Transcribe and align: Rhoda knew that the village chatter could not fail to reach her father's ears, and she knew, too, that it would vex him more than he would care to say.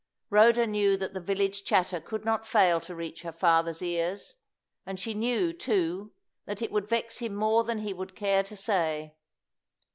Rhoda 0.31 0.65
knew 0.65 0.97
that 0.97 1.13
the 1.13 1.19
village 1.21 1.63
chatter 1.63 1.99
could 2.01 2.25
not 2.25 2.47
fail 2.47 2.79
to 2.81 2.95
reach 2.95 3.21
her 3.21 3.31
father's 3.31 3.83
ears, 3.83 4.37
and 4.83 4.99
she 4.99 5.13
knew, 5.13 5.53
too, 5.53 6.11
that 6.45 6.63
it 6.63 6.71
would 6.71 6.89
vex 6.89 7.19
him 7.19 7.35
more 7.35 7.63
than 7.63 7.77
he 7.83 7.93
would 7.93 8.15
care 8.15 8.41
to 8.41 8.55
say. 8.57 9.13